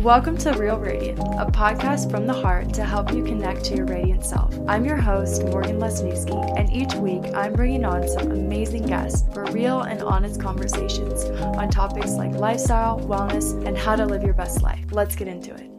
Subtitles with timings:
[0.00, 3.84] Welcome to Real Radiant, a podcast from the heart to help you connect to your
[3.84, 4.58] radiant self.
[4.66, 9.44] I'm your host, Morgan Lesniewski, and each week I'm bringing on some amazing guests for
[9.52, 14.62] real and honest conversations on topics like lifestyle, wellness, and how to live your best
[14.62, 14.82] life.
[14.90, 15.70] Let's get into it.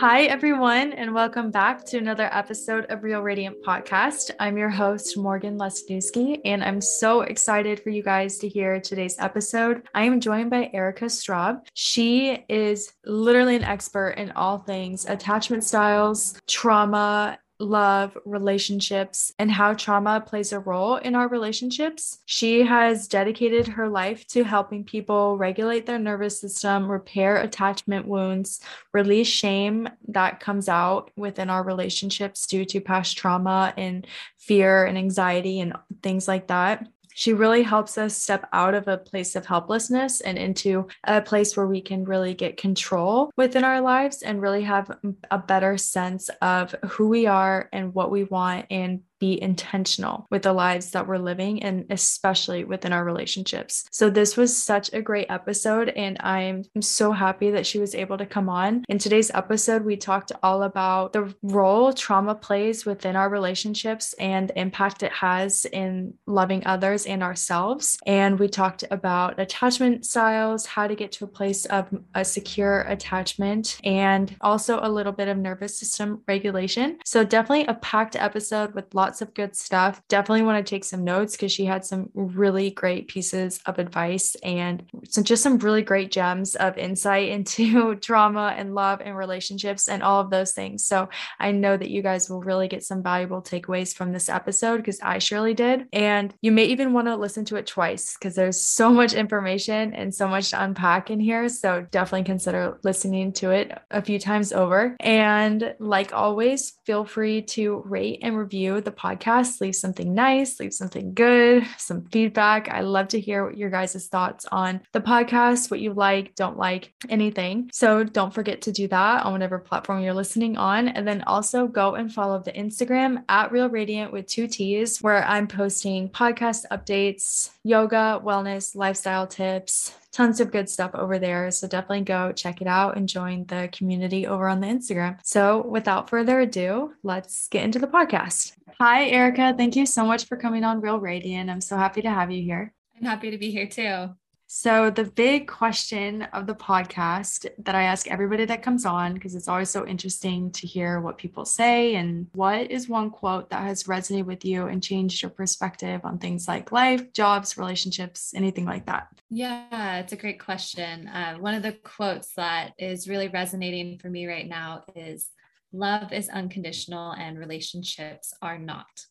[0.00, 4.30] Hi, everyone, and welcome back to another episode of Real Radiant Podcast.
[4.38, 9.16] I'm your host, Morgan Lesniewski, and I'm so excited for you guys to hear today's
[9.18, 9.82] episode.
[9.96, 11.66] I am joined by Erika Straub.
[11.74, 19.74] She is literally an expert in all things attachment styles, trauma, love, relationships, and how
[19.74, 22.18] trauma plays a role in our relationships.
[22.26, 28.60] She has dedicated her life to helping people regulate their nervous system, repair attachment wounds,
[28.92, 34.96] release shame that comes out within our relationships due to past trauma and fear and
[34.96, 36.86] anxiety and things like that
[37.18, 41.56] she really helps us step out of a place of helplessness and into a place
[41.56, 44.96] where we can really get control within our lives and really have
[45.32, 50.42] a better sense of who we are and what we want and be intentional with
[50.42, 53.84] the lives that we're living and especially within our relationships.
[53.90, 58.18] So this was such a great episode and I'm so happy that she was able
[58.18, 58.84] to come on.
[58.88, 64.48] In today's episode we talked all about the role trauma plays within our relationships and
[64.48, 67.98] the impact it has in loving others and ourselves.
[68.06, 72.82] And we talked about attachment styles, how to get to a place of a secure
[72.82, 76.98] attachment and also a little bit of nervous system regulation.
[77.04, 80.02] So definitely a packed episode with lots lots of good stuff.
[80.08, 84.34] Definitely want to take some notes because she had some really great pieces of advice
[84.42, 89.88] and some just some really great gems of insight into trauma and love and relationships
[89.88, 90.84] and all of those things.
[90.84, 91.08] So
[91.40, 95.00] I know that you guys will really get some valuable takeaways from this episode because
[95.00, 95.86] I surely did.
[95.94, 99.94] And you may even want to listen to it twice because there's so much information
[99.94, 101.48] and so much to unpack in here.
[101.48, 104.98] So definitely consider listening to it a few times over.
[105.00, 109.60] And like always, feel free to rate and review the podcast.
[109.60, 112.68] Leave something nice, leave something good, some feedback.
[112.68, 116.58] I love to hear what your guys' thoughts on the podcast, what you like, don't
[116.58, 117.70] like, anything.
[117.72, 120.88] So don't forget to do that on whatever platform you're listening on.
[120.88, 125.24] And then also go and follow the Instagram at Real Radiant with two T's, where
[125.24, 131.48] I'm posting podcast updates, yoga, wellness, lifestyle tips, tons of good stuff over there.
[131.52, 135.16] So definitely go check it out and join the community over on the Instagram.
[135.22, 138.54] So without further ado, let's get into the podcast.
[138.80, 139.54] Hi, Erika.
[139.56, 141.48] Thank you so much for coming on Real Radiant.
[141.48, 142.74] I'm so happy to have you here.
[142.96, 144.08] I'm happy to be here too.
[144.50, 149.34] So, the big question of the podcast that I ask everybody that comes on, because
[149.34, 153.62] it's always so interesting to hear what people say, and what is one quote that
[153.62, 158.64] has resonated with you and changed your perspective on things like life, jobs, relationships, anything
[158.64, 159.08] like that?
[159.28, 161.08] Yeah, it's a great question.
[161.08, 165.28] Uh, one of the quotes that is really resonating for me right now is
[165.72, 169.04] Love is unconditional and relationships are not.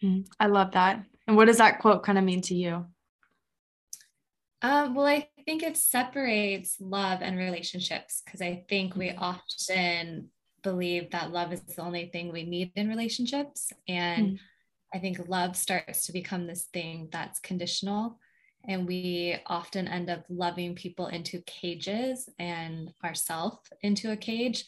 [0.00, 1.04] Hmm, I love that.
[1.28, 2.86] And what does that quote kind of mean to you?
[4.62, 9.22] Uh, well, I think it separates love and relationships because I think we mm-hmm.
[9.22, 10.28] often
[10.62, 13.72] believe that love is the only thing we need in relationships.
[13.88, 14.38] And mm.
[14.94, 18.20] I think love starts to become this thing that's conditional.
[18.68, 24.64] And we often end up loving people into cages and ourselves into a cage.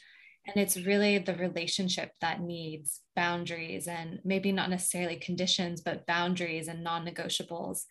[0.49, 6.67] And it's really the relationship that needs boundaries and maybe not necessarily conditions, but boundaries
[6.67, 7.83] and non negotiables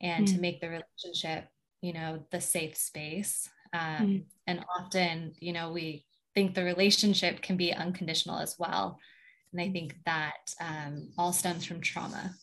[0.00, 0.34] and mm.
[0.34, 1.48] to make the relationship
[1.80, 4.24] you know the safe space um, mm.
[4.46, 8.98] and often you know we think the relationship can be unconditional as well
[9.52, 9.72] and i mm.
[9.72, 12.34] think that um, all stems from trauma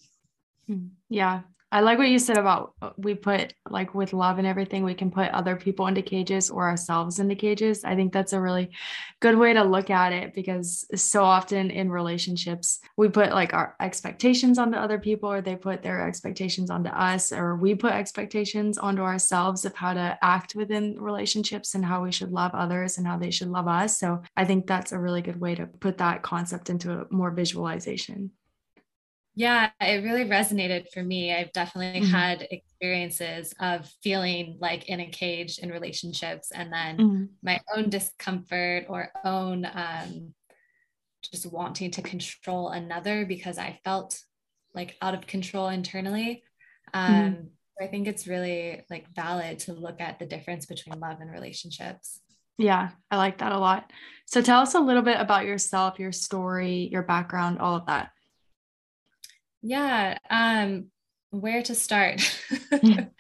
[0.69, 0.89] mm.
[1.09, 4.85] yeah I like what you said about uh, we put like with love and everything,
[4.85, 7.83] we can put other people into cages or ourselves into cages.
[7.83, 8.71] I think that's a really
[9.19, 13.75] good way to look at it because so often in relationships, we put like our
[13.81, 18.77] expectations onto other people or they put their expectations onto us or we put expectations
[18.77, 23.05] onto ourselves of how to act within relationships and how we should love others and
[23.05, 23.99] how they should love us.
[23.99, 27.31] So I think that's a really good way to put that concept into a more
[27.31, 28.31] visualization.
[29.37, 31.31] Yeah, it really resonated for me.
[31.31, 32.11] I've definitely mm-hmm.
[32.11, 37.25] had experiences of feeling like in a cage in relationships and then mm-hmm.
[37.43, 40.33] my own discomfort or own um,
[41.21, 44.19] just wanting to control another because I felt
[44.73, 46.41] like out of control internally.
[46.95, 47.13] Mm-hmm.
[47.13, 47.43] Um, mm-hmm.
[47.79, 52.21] I think it's really like valid to look at the difference between love and relationships.
[52.57, 53.91] Yeah, I like that a lot.
[54.25, 58.09] So tell us a little bit about yourself, your story, your background, all of that.
[59.67, 60.17] Yeah.
[60.29, 60.91] Um,
[61.31, 62.21] where to start?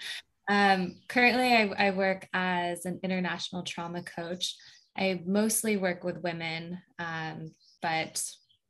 [0.47, 4.55] Um, currently, I, I work as an international trauma coach.
[4.97, 7.51] I mostly work with women, um,
[7.81, 8.23] but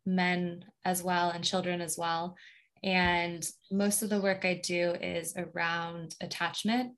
[0.05, 2.35] men as well and children as well.
[2.83, 6.93] And most of the work I do is around attachment.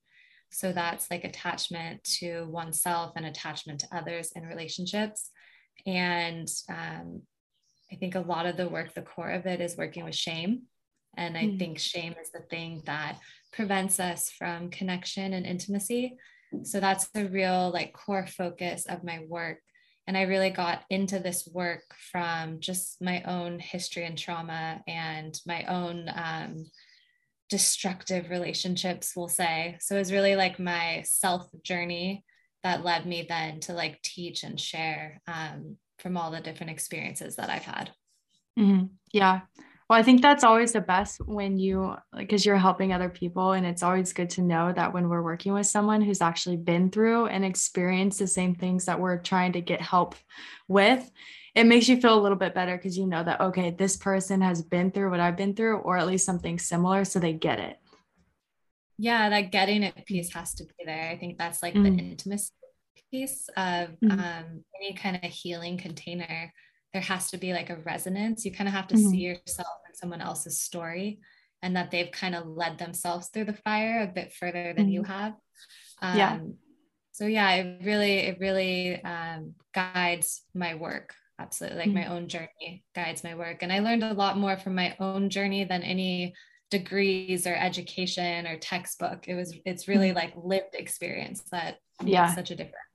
[0.52, 5.30] So that's like attachment to oneself and attachment to others in relationships.
[5.86, 7.24] And um,
[7.92, 10.64] I think a lot of the work, the core of it is working with shame.
[11.18, 11.60] And I mm.
[11.60, 13.18] think shame is the thing that
[13.52, 16.18] prevents us from connection and intimacy.
[16.64, 19.60] So that's the real like core focus of my work.
[20.08, 25.40] And I really got into this work from just my own history and trauma and
[25.46, 26.66] my own um,
[27.50, 29.78] destructive relationships, we'll say.
[29.80, 32.24] So it was really like my self journey
[32.64, 37.36] that led me then to like teach and share um, from all the different experiences
[37.36, 37.92] that I've had.
[38.58, 38.86] Mm-hmm.
[39.14, 39.42] Yeah.
[39.90, 43.54] Well, I think that's always the best when you, because you're helping other people.
[43.54, 46.92] And it's always good to know that when we're working with someone who's actually been
[46.92, 50.14] through and experienced the same things that we're trying to get help
[50.68, 51.10] with,
[51.56, 54.42] it makes you feel a little bit better because you know that, okay, this person
[54.42, 57.04] has been through what I've been through, or at least something similar.
[57.04, 57.78] So they get it.
[59.00, 61.10] Yeah, that getting it piece has to be there.
[61.10, 61.96] I think that's like mm-hmm.
[61.96, 62.52] the intimacy
[63.12, 64.12] piece of mm-hmm.
[64.12, 66.52] um, any kind of healing container
[66.94, 68.46] there has to be like a resonance.
[68.46, 69.10] You kind of have to mm-hmm.
[69.10, 71.20] see yourself in someone else's story
[71.62, 74.94] and that they've kind of led themselves through the fire a bit further than mm-hmm.
[74.94, 75.34] you have.
[76.02, 76.40] Um, yeah.
[77.12, 81.14] So yeah, it really, it really um, guides my work.
[81.38, 81.80] Absolutely.
[81.80, 81.96] Like mm-hmm.
[81.96, 83.62] my own journey guides my work.
[83.62, 86.34] And I learned a lot more from my own journey than any
[86.72, 89.28] degrees or education or textbook.
[89.28, 90.18] It was, it's really mm-hmm.
[90.18, 92.24] like lived experience that yeah.
[92.24, 92.89] makes such a difference.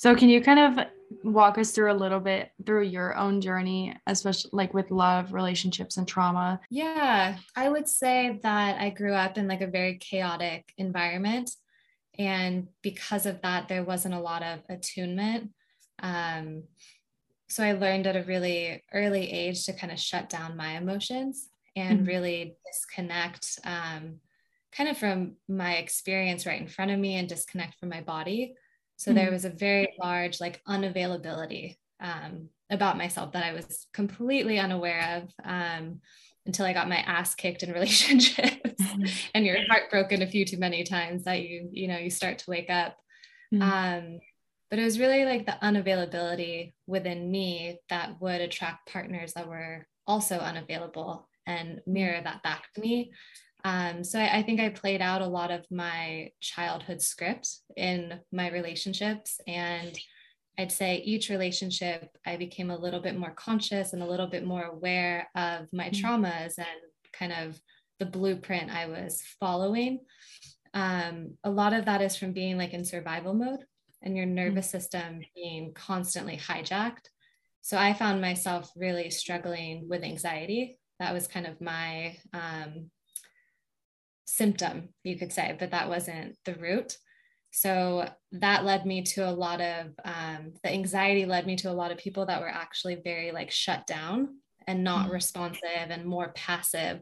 [0.00, 0.86] So can you kind of
[1.24, 5.98] walk us through a little bit through your own journey, especially like with love, relationships,
[5.98, 6.58] and trauma?
[6.70, 11.50] Yeah, I would say that I grew up in like a very chaotic environment.
[12.18, 15.50] And because of that, there wasn't a lot of attunement.
[16.02, 16.62] Um,
[17.50, 21.50] so I learned at a really early age to kind of shut down my emotions
[21.76, 22.08] and mm-hmm.
[22.08, 24.20] really disconnect um,
[24.72, 28.54] kind of from my experience right in front of me and disconnect from my body
[29.00, 29.18] so mm-hmm.
[29.18, 35.22] there was a very large like unavailability um, about myself that I was completely unaware
[35.22, 36.00] of um,
[36.44, 39.04] until I got my ass kicked in relationships mm-hmm.
[39.34, 42.50] and you're heartbroken a few too many times that you, you know, you start to
[42.50, 42.98] wake up.
[43.54, 43.62] Mm-hmm.
[43.62, 44.18] Um,
[44.68, 49.86] but it was really like the unavailability within me that would attract partners that were
[50.06, 53.12] also unavailable and mirror that back to me.
[53.64, 58.20] Um, so I, I, think I played out a lot of my childhood script in
[58.32, 59.40] my relationships.
[59.46, 59.98] And
[60.58, 64.44] I'd say each relationship, I became a little bit more conscious and a little bit
[64.44, 66.04] more aware of my mm-hmm.
[66.04, 66.68] traumas and
[67.12, 67.60] kind of
[67.98, 70.00] the blueprint I was following.
[70.74, 73.64] Um, a lot of that is from being like in survival mode
[74.02, 74.34] and your mm-hmm.
[74.36, 77.08] nervous system being constantly hijacked.
[77.62, 80.78] So I found myself really struggling with anxiety.
[80.98, 82.90] That was kind of my um,
[84.30, 86.96] symptom, you could say, but that wasn't the root.
[87.50, 91.74] So that led me to a lot of um, the anxiety led me to a
[91.74, 94.36] lot of people that were actually very like shut down
[94.68, 95.14] and not mm-hmm.
[95.14, 97.00] responsive and more passive,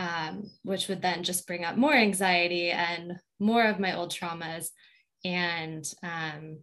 [0.00, 4.70] um, which would then just bring up more anxiety and more of my old traumas.
[5.24, 6.58] And um,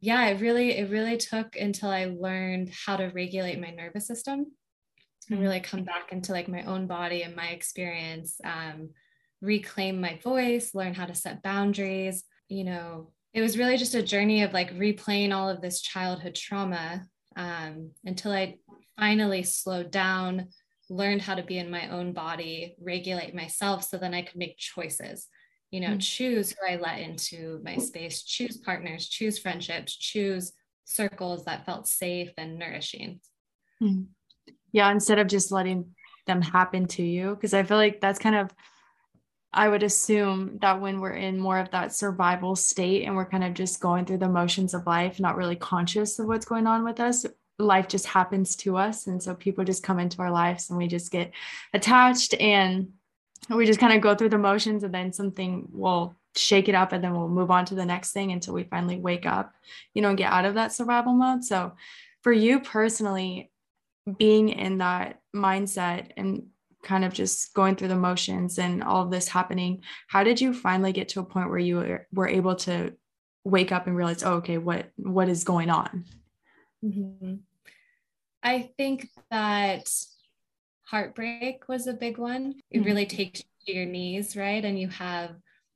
[0.00, 4.46] yeah, it really, it really took until I learned how to regulate my nervous system
[5.28, 5.42] and mm-hmm.
[5.42, 8.88] really come back into like my own body and my experience um,
[9.40, 12.24] reclaim my voice, learn how to set boundaries.
[12.48, 16.34] You know, it was really just a journey of like replaying all of this childhood
[16.34, 17.02] trauma
[17.36, 18.58] um, until I
[18.98, 20.48] finally slowed down,
[20.88, 24.58] learned how to be in my own body, regulate myself so then I could make
[24.58, 25.28] choices.
[25.70, 25.98] You know, mm-hmm.
[25.98, 30.52] choose who I let into my space, choose partners, choose friendships, choose
[30.84, 33.20] circles that felt safe and nourishing.
[33.80, 34.02] Mm-hmm.
[34.72, 35.94] Yeah, instead of just letting
[36.26, 38.52] them happen to you, because I feel like that's kind of
[39.52, 43.42] I would assume that when we're in more of that survival state and we're kind
[43.42, 46.84] of just going through the motions of life, not really conscious of what's going on
[46.84, 47.26] with us,
[47.58, 49.06] life just happens to us.
[49.08, 51.32] And so people just come into our lives and we just get
[51.74, 52.90] attached and
[53.48, 56.92] we just kind of go through the motions and then something will shake it up
[56.92, 59.52] and then we'll move on to the next thing until we finally wake up,
[59.94, 61.42] you know, and get out of that survival mode.
[61.42, 61.72] So
[62.22, 63.50] for you personally,
[64.18, 66.46] being in that mindset and
[66.82, 70.52] kind of just going through the motions and all of this happening how did you
[70.52, 72.92] finally get to a point where you were able to
[73.44, 76.04] wake up and realize oh okay what what is going on
[76.84, 77.34] mm-hmm.
[78.42, 79.88] i think that
[80.82, 82.86] heartbreak was a big one it mm-hmm.
[82.86, 85.30] really takes you to your knees right and you have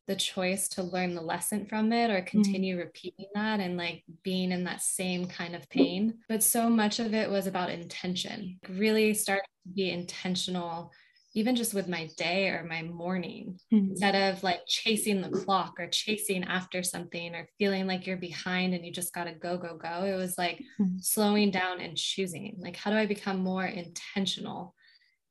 [0.07, 2.27] the choice to learn the lesson from it or mm-hmm.
[2.27, 2.87] continue mm-hmm.
[2.87, 6.15] repeating that and like being in that same kind of pain.
[6.29, 10.93] But so much of it was about intention, really start to be intentional
[11.37, 13.91] even just with my day or my morning mm-hmm.
[13.91, 18.73] instead of like chasing the clock or chasing after something or feeling like you're behind
[18.73, 20.97] and you just got to go go go it was like mm-hmm.
[21.01, 24.75] slowing down and choosing like how do i become more intentional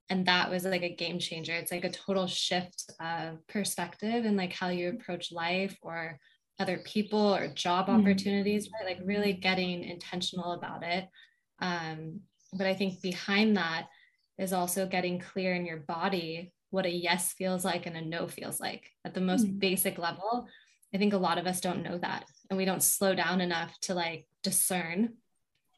[0.09, 4.37] and that was like a game changer it's like a total shift of perspective and
[4.37, 6.19] like how you approach life or
[6.59, 8.01] other people or job mm-hmm.
[8.01, 11.07] opportunities right like really getting intentional about it
[11.61, 12.19] um
[12.53, 13.87] but i think behind that
[14.37, 18.27] is also getting clear in your body what a yes feels like and a no
[18.27, 19.59] feels like at the most mm-hmm.
[19.59, 20.47] basic level.
[20.91, 23.79] I think a lot of us don't know that and we don't slow down enough
[23.81, 25.13] to like discern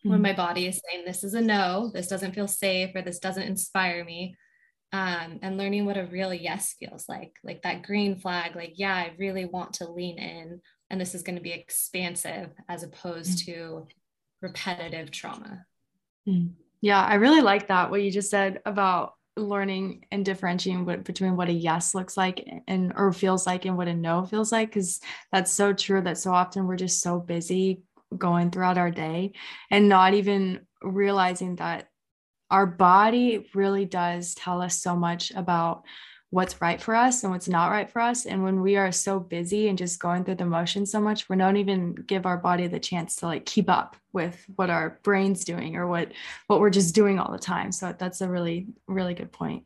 [0.05, 0.11] mm-hmm.
[0.11, 3.19] when my body is saying this is a no, this doesn't feel safe or this
[3.19, 4.35] doesn't inspire me.
[4.93, 8.95] Um, and learning what a real yes feels like, like that green flag, like, yeah,
[8.95, 13.39] I really want to lean in and this is going to be expansive as opposed
[13.39, 13.51] mm-hmm.
[13.51, 13.87] to
[14.41, 15.65] repetitive trauma.
[16.27, 16.51] Mm.
[16.81, 21.35] Yeah, I really like that what you just said about learning and differentiating what, between
[21.35, 24.69] what a yes looks like and or feels like and what a no feels like
[24.69, 27.81] because that's so true that so often we're just so busy
[28.17, 29.33] going throughout our day
[29.69, 31.89] and not even realizing that
[32.51, 35.83] our body really does tell us so much about
[36.29, 38.25] what's right for us and what's not right for us.
[38.25, 41.37] And when we are so busy and just going through the motions so much, we
[41.37, 45.45] don't even give our body the chance to like keep up with what our brain's
[45.45, 46.11] doing or what
[46.47, 47.71] what we're just doing all the time.
[47.71, 49.63] So that's a really, really good point.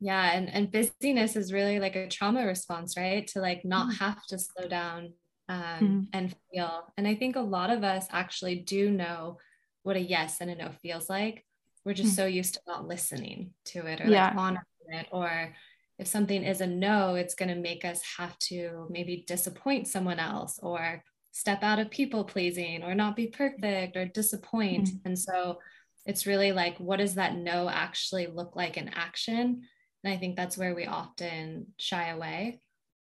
[0.00, 0.32] Yeah.
[0.32, 3.26] And, and busyness is really like a trauma response, right?
[3.28, 4.04] To like not mm-hmm.
[4.04, 5.12] have to slow down
[5.48, 6.00] um, mm-hmm.
[6.12, 6.92] and feel.
[6.96, 9.38] And I think a lot of us actually do know
[9.82, 11.44] what a yes and a no feels like.
[11.84, 12.16] We're just mm-hmm.
[12.16, 14.28] so used to not listening to it or yeah.
[14.28, 15.54] like honoring it or
[15.98, 20.18] if something is a no, it's going to make us have to maybe disappoint someone
[20.18, 24.88] else or step out of people pleasing or not be perfect or disappoint.
[24.88, 24.96] Mm-hmm.
[25.06, 25.58] And so
[26.04, 29.62] it's really like, what does that no actually look like in action?
[30.04, 32.60] And I think that's where we often shy away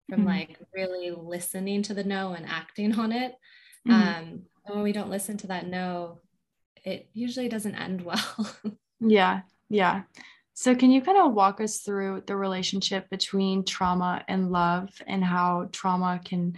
[0.09, 0.29] from mm-hmm.
[0.29, 3.35] like really listening to the no and acting on it.
[3.87, 3.93] Mm-hmm.
[3.93, 6.21] Um, and when we don't listen to that no,
[6.85, 8.57] it usually doesn't end well.
[9.01, 9.43] yeah.
[9.69, 10.03] Yeah.
[10.57, 15.25] So, can you kind of walk us through the relationship between trauma and love and
[15.25, 16.57] how trauma can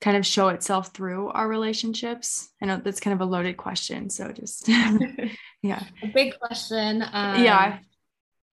[0.00, 2.48] kind of show itself through our relationships?
[2.62, 4.08] I know that's kind of a loaded question.
[4.08, 4.68] So, just
[5.62, 5.82] yeah.
[6.02, 7.02] A big question.
[7.02, 7.78] Um, yeah.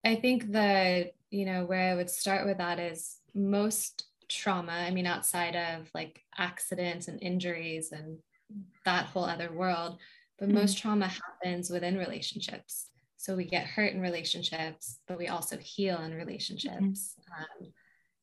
[0.06, 4.92] I think the, you know, where I would start with that is most trauma, I
[4.92, 8.18] mean, outside of like accidents and injuries and
[8.86, 9.98] that whole other world,
[10.40, 10.58] but mm-hmm.
[10.58, 12.88] most trauma happens within relationships.
[13.18, 16.76] So we get hurt in relationships, but we also heal in relationships.
[16.80, 17.66] Mm-hmm.
[17.66, 17.74] Um,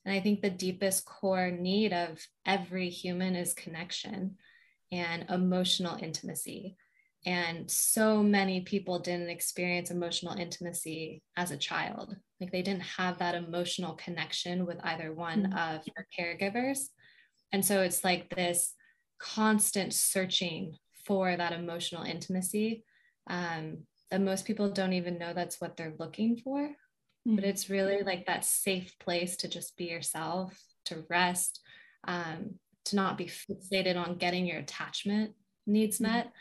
[0.05, 4.37] and I think the deepest core need of every human is connection
[4.93, 6.77] and emotional intimacy.
[7.27, 12.15] And so many people didn't experience emotional intimacy as a child.
[12.41, 15.77] Like they didn't have that emotional connection with either one mm-hmm.
[15.77, 16.89] of their caregivers.
[17.53, 18.75] And so it's like this
[19.19, 20.77] constant searching
[21.07, 22.85] for that emotional intimacy.
[23.29, 26.61] Um, that most people don't even know that's what they're looking for.
[26.61, 27.37] Mm-hmm.
[27.37, 31.61] But it's really like that safe place to just be yourself, to rest,
[32.07, 35.33] um, to not be fixated on getting your attachment
[35.67, 36.13] needs mm-hmm.
[36.13, 36.33] met.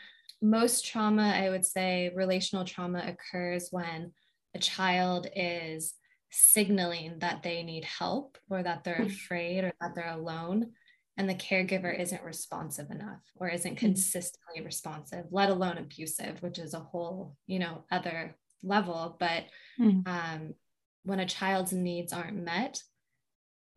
[0.44, 4.12] Most trauma, I would say, relational trauma occurs when
[4.54, 5.94] a child is
[6.30, 9.06] signaling that they need help or that they're mm-hmm.
[9.06, 10.72] afraid or that they're alone
[11.18, 13.86] and the caregiver isn't responsive enough or isn't hmm.
[13.86, 19.44] consistently responsive let alone abusive which is a whole you know other level but
[19.80, 20.08] mm.
[20.08, 20.54] um,
[21.04, 22.82] when a child's needs aren't met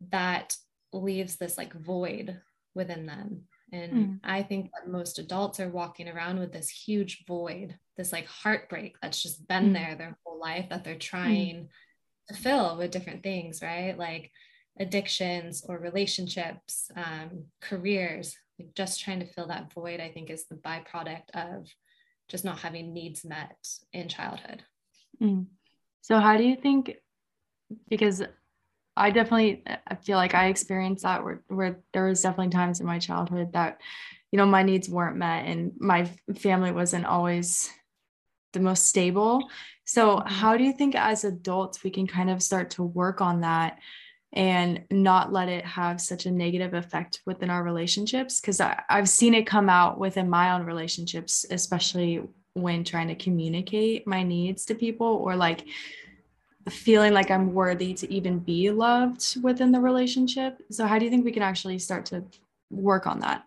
[0.09, 0.55] that
[0.93, 2.39] leaves this like void
[2.73, 4.19] within them and mm.
[4.23, 8.95] i think that most adults are walking around with this huge void this like heartbreak
[9.01, 9.73] that's just been mm.
[9.73, 10.99] there their whole life that they're hmm.
[10.99, 11.69] trying
[12.27, 14.31] to fill with different things right like
[14.79, 20.45] addictions or relationships, um, careers, like just trying to fill that void, I think is
[20.45, 21.67] the byproduct of
[22.27, 23.55] just not having needs met
[23.93, 24.63] in childhood.
[25.21, 25.47] Mm.
[26.01, 26.95] So, how do you think?
[27.89, 28.23] Because
[28.97, 32.85] I definitely I feel like I experienced that where, where there was definitely times in
[32.85, 33.79] my childhood that,
[34.31, 37.71] you know, my needs weren't met and my family wasn't always
[38.53, 39.49] the most stable.
[39.85, 40.27] So, mm-hmm.
[40.27, 43.79] how do you think as adults we can kind of start to work on that
[44.33, 49.33] and not let it have such a negative effect within our relationships because i've seen
[49.33, 52.21] it come out within my own relationships especially
[52.53, 55.65] when trying to communicate my needs to people or like
[56.69, 60.61] feeling like I'm worthy to even be loved within the relationship.
[60.69, 62.23] So, how do you think we can actually start to
[62.69, 63.45] work on that?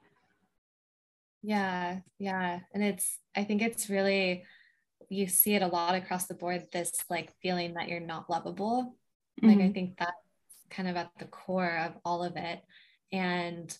[1.42, 2.60] Yeah, yeah.
[2.74, 4.44] And it's, I think it's really,
[5.08, 8.94] you see it a lot across the board this like feeling that you're not lovable.
[9.42, 9.68] Like, mm-hmm.
[9.68, 10.12] I think that's
[10.68, 12.60] kind of at the core of all of it.
[13.12, 13.76] And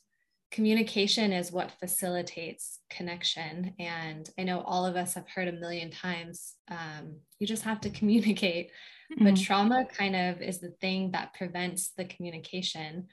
[0.50, 3.75] communication is what facilitates connection.
[3.78, 7.80] And I know all of us have heard a million times um, you just have
[7.82, 8.70] to communicate.
[9.12, 9.25] Mm-hmm.
[9.25, 13.09] But trauma kind of is the thing that prevents the communication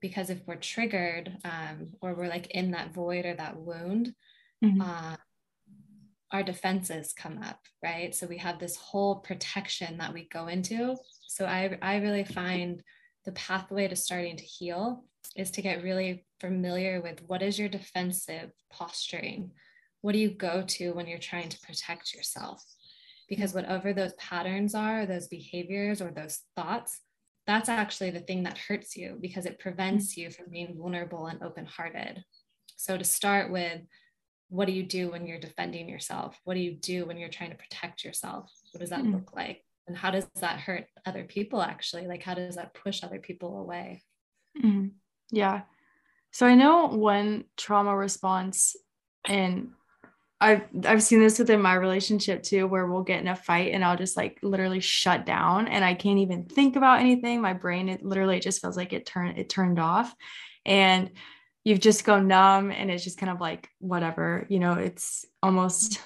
[0.00, 4.12] because if we're triggered um, or we're like in that void or that wound,
[4.64, 4.80] mm-hmm.
[4.80, 5.16] uh,
[6.32, 8.14] our defenses come up, right?
[8.14, 10.96] So we have this whole protection that we go into.
[11.28, 12.82] So I, I really find
[13.24, 15.04] the pathway to starting to heal
[15.36, 19.52] is to get really familiar with what is your defensive posturing?
[20.00, 22.64] What do you go to when you're trying to protect yourself?
[23.32, 27.00] Because whatever those patterns are, those behaviors, or those thoughts,
[27.46, 31.42] that's actually the thing that hurts you because it prevents you from being vulnerable and
[31.42, 32.22] open hearted.
[32.76, 33.80] So, to start with,
[34.50, 36.38] what do you do when you're defending yourself?
[36.44, 38.50] What do you do when you're trying to protect yourself?
[38.72, 39.14] What does that mm-hmm.
[39.14, 39.64] look like?
[39.88, 42.06] And how does that hurt other people actually?
[42.06, 44.02] Like, how does that push other people away?
[44.62, 44.88] Mm-hmm.
[45.30, 45.62] Yeah.
[46.32, 48.76] So I know one trauma response,
[49.26, 49.70] and
[50.42, 53.84] I've I've seen this within my relationship too, where we'll get in a fight and
[53.84, 57.40] I'll just like literally shut down and I can't even think about anything.
[57.40, 60.12] My brain it literally just feels like it turned it turned off.
[60.66, 61.12] And
[61.64, 66.00] you've just go numb and it's just kind of like whatever, you know, it's almost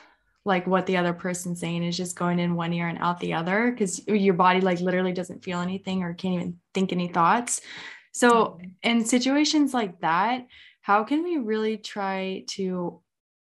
[0.44, 3.32] like what the other person's saying is just going in one ear and out the
[3.32, 7.62] other because your body like literally doesn't feel anything or can't even think any thoughts.
[8.12, 8.66] So, mm-hmm.
[8.82, 10.46] in situations like that,
[10.82, 13.00] how can we really try to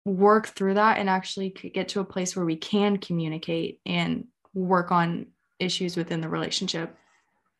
[0.07, 4.91] work through that and actually get to a place where we can communicate and work
[4.91, 5.27] on
[5.59, 6.95] issues within the relationship?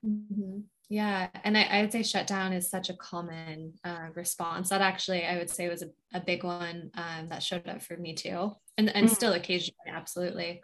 [0.06, 0.60] Mm-hmm.
[0.90, 1.28] Yeah.
[1.44, 4.70] And I, I, would say shutdown is such a common uh, response.
[4.70, 7.98] That actually, I would say, was a, a big one um, that showed up for
[7.98, 8.56] me too.
[8.78, 9.14] And, and mm-hmm.
[9.14, 10.62] still occasionally, absolutely.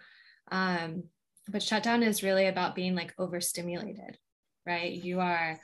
[0.49, 1.03] Um,
[1.49, 4.17] but shutdown is really about being like overstimulated,
[4.65, 4.93] right?
[4.93, 5.59] You are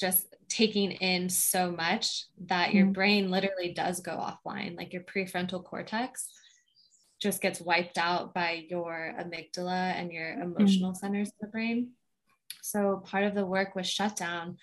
[0.00, 2.92] just taking in so much that your mm-hmm.
[2.92, 6.28] brain literally does go offline like your prefrontal cortex
[7.20, 10.42] just gets wiped out by your amygdala and your mm-hmm.
[10.42, 10.98] emotional mm-hmm.
[10.98, 11.90] centers of the brain
[12.62, 14.56] so part of the work with shutdown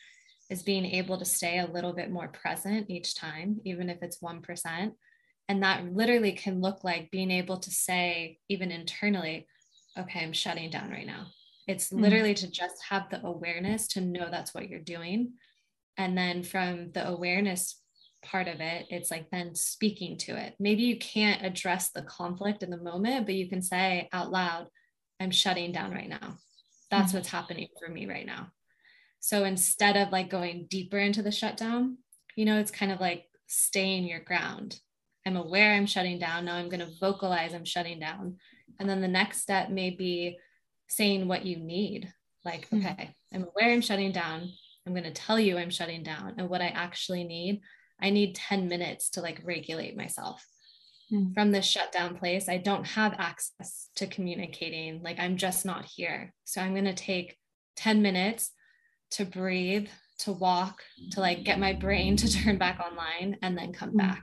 [0.49, 4.19] is being able to stay a little bit more present each time even if it's
[4.19, 4.91] 1%
[5.49, 9.47] and that literally can look like being able to say even internally
[9.97, 11.27] okay i'm shutting down right now
[11.67, 12.01] it's mm-hmm.
[12.01, 15.33] literally to just have the awareness to know that's what you're doing.
[15.97, 17.79] And then from the awareness
[18.23, 20.55] part of it, it's like then speaking to it.
[20.59, 24.67] Maybe you can't address the conflict in the moment, but you can say out loud,
[25.19, 26.37] I'm shutting down right now.
[26.89, 27.17] That's mm-hmm.
[27.17, 28.47] what's happening for me right now.
[29.19, 31.97] So instead of like going deeper into the shutdown,
[32.35, 34.79] you know, it's kind of like staying your ground.
[35.25, 36.45] I'm aware I'm shutting down.
[36.45, 38.37] Now I'm going to vocalize I'm shutting down.
[38.79, 40.37] And then the next step may be
[40.87, 42.11] saying what you need.
[42.43, 42.85] Like, mm-hmm.
[42.85, 44.49] okay, I'm aware I'm shutting down.
[44.85, 46.35] I'm going to tell you I'm shutting down.
[46.37, 47.61] And what I actually need,
[48.01, 50.45] I need 10 minutes to like regulate myself.
[51.11, 51.33] Mm-hmm.
[51.33, 55.01] From this shutdown place, I don't have access to communicating.
[55.03, 56.33] Like, I'm just not here.
[56.45, 57.37] So I'm going to take
[57.77, 58.51] 10 minutes
[59.11, 59.87] to breathe,
[60.19, 64.21] to walk, to like get my brain to turn back online and then come back.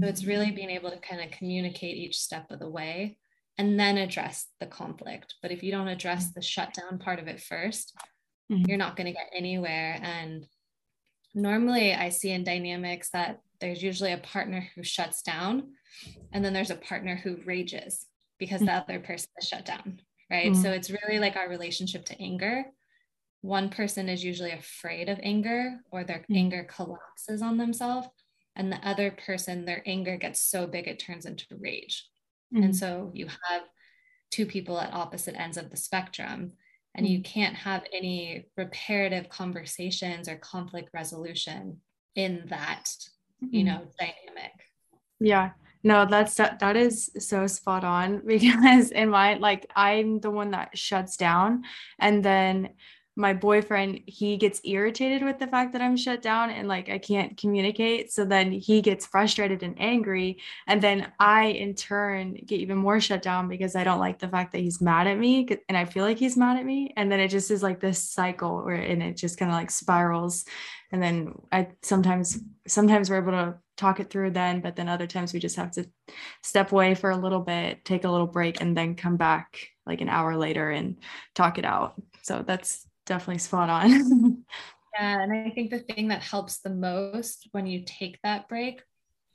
[0.00, 3.18] So it's really being able to kind of communicate each step of the way
[3.58, 5.34] and then address the conflict.
[5.42, 7.92] But if you don't address the shutdown part of it 1st
[8.48, 8.64] you mm-hmm.
[8.68, 9.98] you're not going to get anywhere.
[10.02, 10.46] And
[11.34, 15.72] normally I see in dynamics that there's usually a partner who shuts down,
[16.32, 18.06] and then there's a partner who rages
[18.38, 18.66] because mm-hmm.
[18.66, 20.00] the other person is shut down.
[20.30, 20.52] Right.
[20.52, 20.62] Mm-hmm.
[20.62, 22.64] So it's really like our relationship to anger.
[23.42, 26.36] One person is usually afraid of anger or their mm-hmm.
[26.36, 28.08] anger collapses on themselves.
[28.56, 32.08] And the other person, their anger gets so big it turns into rage.
[32.54, 32.64] Mm-hmm.
[32.64, 33.62] And so you have
[34.30, 36.52] two people at opposite ends of the spectrum,
[36.94, 37.12] and mm-hmm.
[37.12, 41.80] you can't have any reparative conversations or conflict resolution
[42.14, 42.84] in that,
[43.42, 43.54] mm-hmm.
[43.54, 44.52] you know, dynamic.
[45.20, 45.50] Yeah.
[45.82, 50.50] No, that's that that is so spot on because in my like I'm the one
[50.50, 51.62] that shuts down
[52.00, 52.70] and then
[53.16, 56.98] my boyfriend he gets irritated with the fact that i'm shut down and like i
[56.98, 58.12] can't communicate.
[58.12, 60.38] So then he gets frustrated and angry.
[60.66, 64.28] And then i in turn get even more shut down because i don't like the
[64.28, 66.92] fact that he's mad at me and i feel like he's mad at me.
[66.96, 69.70] And then it just is like this cycle where and it just kind of like
[69.70, 70.44] spirals.
[70.92, 75.06] And then i sometimes sometimes we're able to talk it through then but then other
[75.06, 75.86] times we just have to
[76.42, 80.00] step away for a little bit take a little break and then come back like
[80.00, 80.96] an hour later and
[81.34, 81.94] talk it out.
[82.22, 84.44] So that's definitely spot on.
[84.98, 85.22] yeah.
[85.22, 88.82] And I think the thing that helps the most when you take that break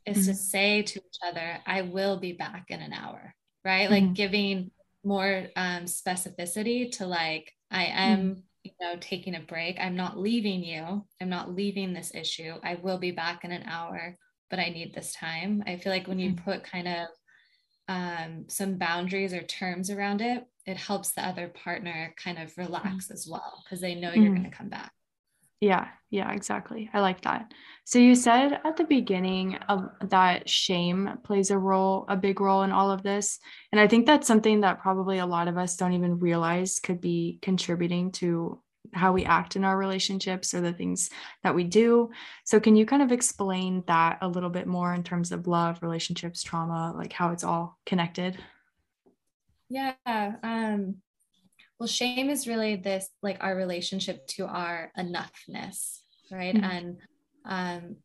[0.05, 0.31] is mm-hmm.
[0.31, 3.33] to say to each other, I will be back in an hour,
[3.65, 3.89] right?
[3.89, 4.05] Mm-hmm.
[4.05, 4.71] Like giving
[5.03, 8.39] more um, specificity to like, I am, mm-hmm.
[8.63, 9.77] you know, taking a break.
[9.79, 11.05] I'm not leaving you.
[11.21, 12.53] I'm not leaving this issue.
[12.63, 14.17] I will be back in an hour,
[14.49, 15.63] but I need this time.
[15.65, 16.43] I feel like when you mm-hmm.
[16.43, 17.07] put kind of
[17.87, 23.05] um, some boundaries or terms around it, it helps the other partner kind of relax
[23.05, 23.13] mm-hmm.
[23.13, 24.35] as well because they know you're mm-hmm.
[24.35, 24.91] going to come back.
[25.61, 26.89] Yeah, yeah, exactly.
[26.91, 27.53] I like that.
[27.83, 32.63] So you said at the beginning of, that shame plays a role, a big role
[32.63, 33.37] in all of this.
[33.71, 36.99] And I think that's something that probably a lot of us don't even realize could
[36.99, 38.59] be contributing to
[38.93, 41.11] how we act in our relationships or the things
[41.43, 42.09] that we do.
[42.43, 45.83] So can you kind of explain that a little bit more in terms of love,
[45.83, 48.39] relationships, trauma, like how it's all connected?
[49.71, 49.95] Yeah.
[50.43, 51.01] Um
[51.81, 56.63] well shame is really this like our relationship to our enoughness right mm-hmm.
[56.63, 56.97] and
[57.43, 57.95] um,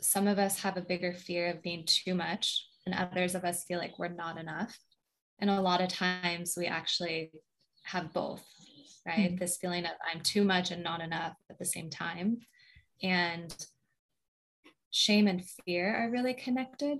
[0.00, 3.62] some of us have a bigger fear of being too much and others of us
[3.62, 4.76] feel like we're not enough
[5.38, 7.30] and a lot of times we actually
[7.84, 8.42] have both
[9.06, 9.36] right mm-hmm.
[9.36, 12.36] this feeling of i'm too much and not enough at the same time
[13.00, 13.54] and
[14.90, 16.98] shame and fear are really connected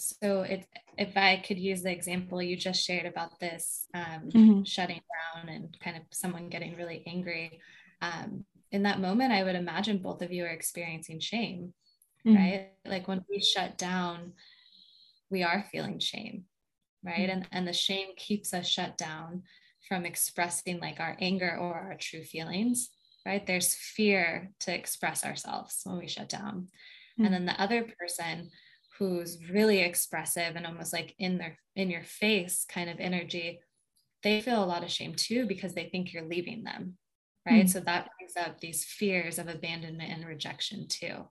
[0.00, 0.66] so it,
[0.98, 4.62] if I could use the example you just shared about this um, mm-hmm.
[4.64, 5.00] shutting
[5.34, 7.60] down and kind of someone getting really angry,
[8.02, 11.74] um, in that moment, I would imagine both of you are experiencing shame,
[12.26, 12.36] mm-hmm.
[12.36, 12.68] right?
[12.84, 14.32] Like when we shut down,
[15.30, 16.44] we are feeling shame,
[17.04, 17.28] right?
[17.28, 17.30] Mm-hmm.
[17.30, 19.42] And, and the shame keeps us shut down
[19.88, 22.90] from expressing like our anger or our true feelings,
[23.26, 23.44] right?
[23.46, 26.68] There's fear to express ourselves when we shut down.
[27.18, 27.30] And mm.
[27.30, 28.50] then the other person,
[29.00, 33.58] who's really expressive and almost like in their in your face kind of energy
[34.22, 36.96] they feel a lot of shame too because they think you're leaving them
[37.46, 37.64] right?
[37.64, 37.68] Mm-hmm.
[37.68, 41.28] so that brings up these fears of abandonment and rejection too.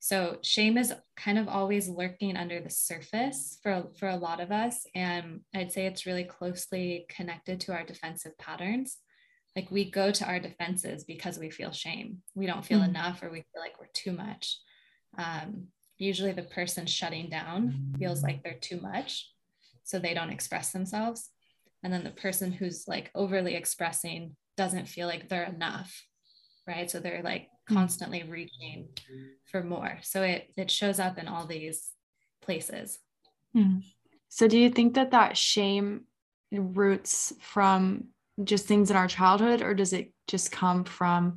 [0.00, 4.52] So shame is kind of always lurking under the surface for for a lot of
[4.52, 8.98] us and i'd say it's really closely connected to our defensive patterns.
[9.56, 12.18] Like we go to our defenses because we feel shame.
[12.34, 12.90] We don't feel mm-hmm.
[12.90, 14.58] enough or we feel like we're too much.
[15.16, 19.30] Um, usually the person shutting down feels like they're too much
[19.84, 21.30] so they don't express themselves.
[21.82, 26.02] And then the person who's like overly expressing doesn't feel like they're enough
[26.66, 26.90] right?
[26.90, 27.74] So they're like hmm.
[27.74, 28.88] constantly reaching
[29.50, 29.98] for more.
[30.02, 31.90] So it it shows up in all these
[32.42, 32.98] places.
[33.56, 33.84] Mm.
[34.28, 36.06] so do you think that that shame
[36.50, 38.08] roots from
[38.42, 41.36] just things in our childhood or does it just come from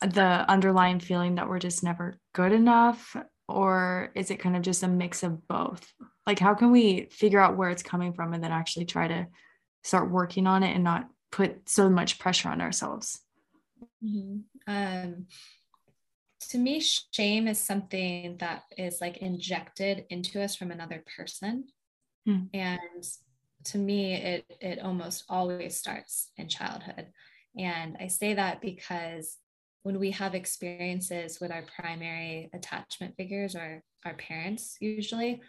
[0.00, 3.14] the underlying feeling that we're just never good enough
[3.48, 5.92] or is it kind of just a mix of both
[6.26, 9.26] like how can we figure out where it's coming from and then actually try to
[9.84, 13.20] start working on it and not put so much pressure on ourselves
[14.04, 14.38] mm-hmm.
[14.66, 15.26] um,
[16.40, 16.82] to me
[17.12, 21.64] shame is something that is like injected into us from another person
[22.28, 22.48] mm.
[22.52, 23.04] and
[23.64, 27.06] to me it it almost always starts in childhood
[27.58, 29.38] and i say that because
[29.86, 35.40] when we have experiences with our primary attachment figures or our parents, usually,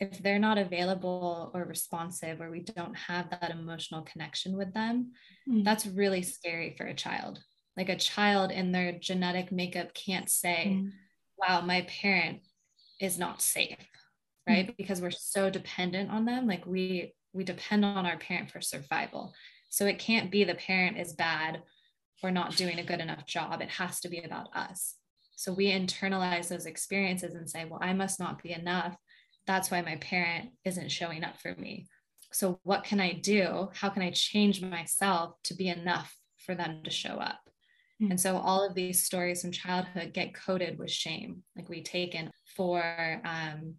[0.00, 5.12] if they're not available or responsive, or we don't have that emotional connection with them,
[5.48, 5.62] mm.
[5.62, 7.38] that's really scary for a child.
[7.76, 10.90] Like a child in their genetic makeup can't say, mm.
[11.38, 12.40] wow, my parent
[13.00, 13.78] is not safe,
[14.48, 14.66] right?
[14.66, 14.76] Mm.
[14.76, 16.48] Because we're so dependent on them.
[16.48, 19.32] Like we, we depend on our parent for survival.
[19.70, 21.62] So it can't be the parent is bad
[22.24, 23.60] we're not doing a good enough job.
[23.60, 24.96] It has to be about us.
[25.36, 28.96] So we internalize those experiences and say, well, I must not be enough.
[29.46, 31.86] That's why my parent isn't showing up for me.
[32.32, 33.68] So, what can I do?
[33.74, 37.38] How can I change myself to be enough for them to show up?
[38.02, 38.12] Mm-hmm.
[38.12, 41.44] And so, all of these stories from childhood get coded with shame.
[41.54, 42.82] Like we take in for
[43.24, 43.74] um,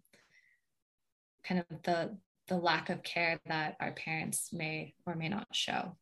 [1.44, 2.16] kind of the
[2.48, 5.96] the lack of care that our parents may or may not show.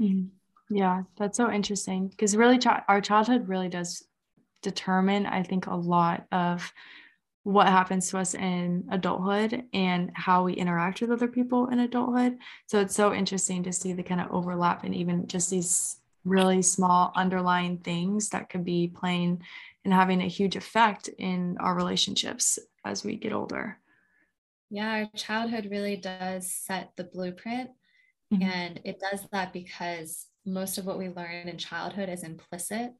[0.00, 0.26] Mm-hmm.
[0.70, 4.04] Yeah, that's so interesting because really, ch- our childhood really does
[4.62, 6.72] determine, I think, a lot of
[7.44, 12.36] what happens to us in adulthood and how we interact with other people in adulthood.
[12.66, 16.60] So it's so interesting to see the kind of overlap and even just these really
[16.60, 19.42] small underlying things that could be playing
[19.84, 23.78] and having a huge effect in our relationships as we get older.
[24.68, 27.70] Yeah, our childhood really does set the blueprint.
[28.32, 28.42] Mm-hmm.
[28.42, 32.90] And it does that because most of what we learn in childhood is implicit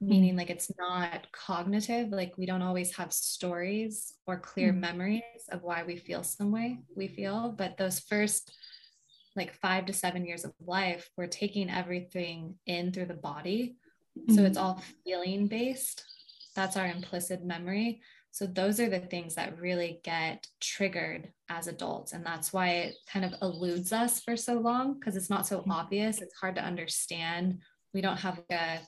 [0.00, 0.38] meaning mm-hmm.
[0.38, 4.80] like it's not cognitive like we don't always have stories or clear mm-hmm.
[4.80, 8.52] memories of why we feel some way we feel but those first
[9.36, 13.76] like five to seven years of life, we're taking everything in through the body.
[14.18, 14.34] Mm-hmm.
[14.34, 16.04] So it's all feeling based.
[16.54, 18.00] That's our implicit memory.
[18.34, 22.12] So those are the things that really get triggered as adults.
[22.12, 25.60] And that's why it kind of eludes us for so long because it's not so
[25.60, 25.70] mm-hmm.
[25.70, 26.20] obvious.
[26.20, 27.60] It's hard to understand.
[27.92, 28.80] We don't have a,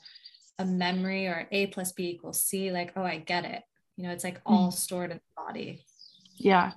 [0.59, 3.62] a memory or A plus B equals C, like, oh, I get it.
[3.96, 4.76] You know, it's like all mm-hmm.
[4.76, 5.85] stored in the body.
[6.35, 6.72] Yeah.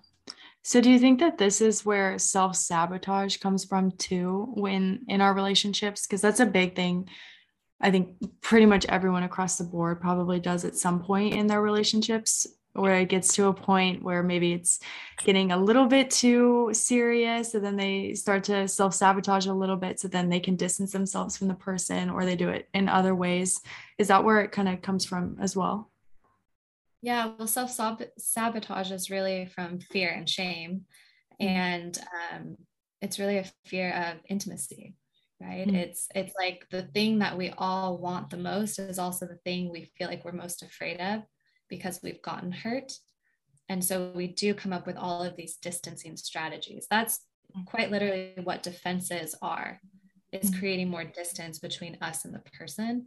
[0.61, 5.33] So do you think that this is where self-sabotage comes from too when in our
[5.33, 7.09] relationships because that's a big thing
[7.81, 11.61] I think pretty much everyone across the board probably does at some point in their
[11.61, 14.79] relationships where it gets to a point where maybe it's
[15.23, 19.99] getting a little bit too serious and then they start to self-sabotage a little bit
[19.99, 23.15] so then they can distance themselves from the person or they do it in other
[23.15, 23.61] ways
[23.97, 25.89] is that where it kind of comes from as well
[27.01, 30.81] yeah well self-sabotage is really from fear and shame
[31.41, 31.47] mm-hmm.
[31.47, 31.99] and
[32.33, 32.55] um,
[33.01, 34.95] it's really a fear of intimacy
[35.41, 35.75] right mm-hmm.
[35.75, 39.69] it's it's like the thing that we all want the most is also the thing
[39.69, 41.23] we feel like we're most afraid of
[41.69, 42.93] because we've gotten hurt.
[43.67, 46.87] And so we do come up with all of these distancing strategies.
[46.89, 47.19] That's
[47.65, 49.79] quite literally what defenses are
[50.31, 50.59] is mm-hmm.
[50.59, 53.05] creating more distance between us and the person.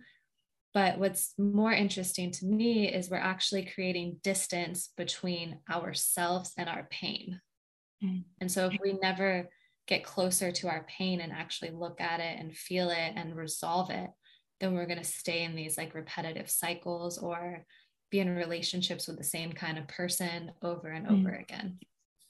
[0.75, 6.88] But what's more interesting to me is we're actually creating distance between ourselves and our
[6.90, 7.40] pain.
[8.03, 8.25] Mm.
[8.40, 9.48] And so if we never
[9.87, 13.90] get closer to our pain and actually look at it and feel it and resolve
[13.90, 14.11] it,
[14.61, 17.66] then we're going to stay in these like repetitive cycles or
[18.12, 21.18] be in relationships with the same kind of person over and mm.
[21.18, 21.81] over again.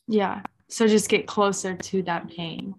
[0.09, 0.41] Yeah.
[0.69, 2.75] So just get closer to that pain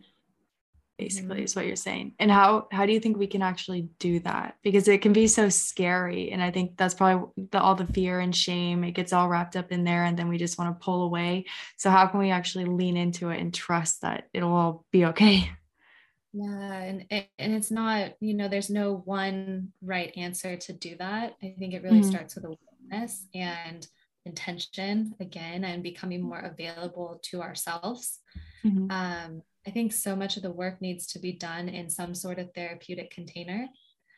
[0.98, 1.44] basically mm-hmm.
[1.44, 2.14] is what you're saying.
[2.20, 4.56] And how how do you think we can actually do that?
[4.64, 8.20] Because it can be so scary and I think that's probably the, all the fear
[8.20, 10.84] and shame it gets all wrapped up in there and then we just want to
[10.84, 11.46] pull away.
[11.78, 15.52] So how can we actually lean into it and trust that it'll all be okay?
[16.32, 21.36] Yeah, and and it's not, you know, there's no one right answer to do that.
[21.44, 22.10] I think it really mm-hmm.
[22.10, 22.56] starts with a
[22.92, 23.88] awareness and
[24.26, 28.20] intention again and becoming more available to ourselves.
[28.66, 28.90] Mm-hmm.
[28.90, 32.40] Um, I think so much of the work needs to be done in some sort
[32.40, 33.68] of therapeutic container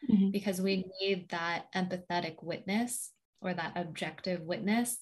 [0.10, 0.32] mm-hmm.
[0.32, 4.97] because we need that empathetic witness or that objective witness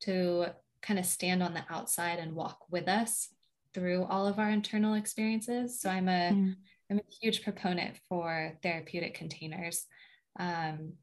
[0.00, 0.46] to
[0.82, 3.28] kind of stand on the outside and walk with us
[3.72, 5.80] through all of our internal experiences.
[5.80, 6.56] So I'm a am
[6.90, 6.98] mm.
[6.98, 9.84] a huge proponent for therapeutic containers.
[10.38, 10.94] Um,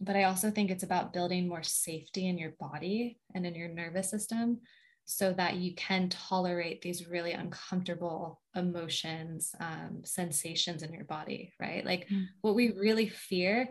[0.00, 3.68] but I also think it's about building more safety in your body and in your
[3.68, 4.60] nervous system
[5.06, 11.86] so that you can tolerate these really uncomfortable emotions, um, sensations in your body, right?
[11.86, 12.26] Like mm.
[12.40, 13.68] what we really fear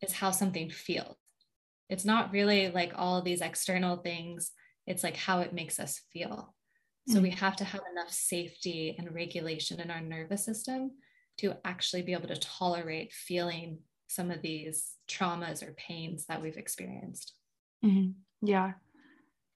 [0.00, 1.16] is how something feels.
[1.90, 4.52] It's not really like all these external things,
[4.86, 6.54] it's like how it makes us feel.
[7.08, 7.22] So mm.
[7.22, 10.92] we have to have enough safety and regulation in our nervous system
[11.38, 16.56] to actually be able to tolerate feeling some of these traumas or pains that we've
[16.56, 17.34] experienced.
[17.84, 18.12] Mm-hmm.
[18.46, 18.72] Yeah.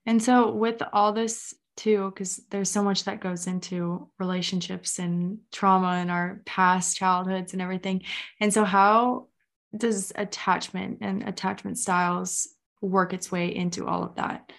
[0.06, 5.38] And so, with all this too, because there's so much that goes into relationships and
[5.52, 8.02] trauma and our past childhoods and everything.
[8.40, 9.28] And so, how
[9.76, 12.48] does attachment and attachment styles
[12.80, 14.52] work its way into all of that?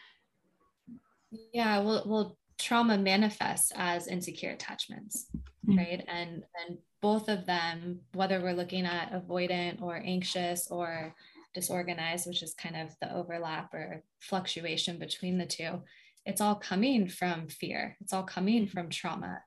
[1.53, 5.27] Yeah, well, well, trauma manifests as insecure attachments,
[5.67, 5.77] mm-hmm.
[5.77, 6.05] right?
[6.07, 11.13] And and both of them, whether we're looking at avoidant or anxious or
[11.53, 15.81] disorganized, which is kind of the overlap or fluctuation between the two,
[16.25, 17.97] it's all coming from fear.
[18.01, 19.41] It's all coming from trauma.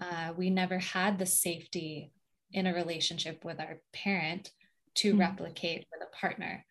[0.00, 2.12] Uh, we never had the safety
[2.52, 4.50] in a relationship with our parent
[4.96, 5.20] to mm-hmm.
[5.20, 6.64] replicate with a partner.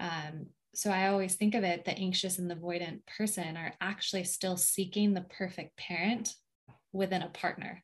[0.00, 4.24] Um, so I always think of it the anxious and the avoidant person are actually
[4.24, 6.34] still seeking the perfect parent
[6.92, 7.82] within a partner.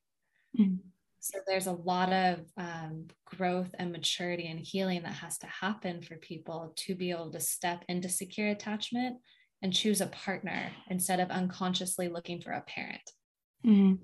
[0.59, 0.76] Mm-hmm.
[1.20, 6.00] So there's a lot of um, growth and maturity and healing that has to happen
[6.00, 9.18] for people to be able to step into secure attachment
[9.62, 13.12] and choose a partner instead of unconsciously looking for a parent.
[13.66, 14.02] Mm-hmm.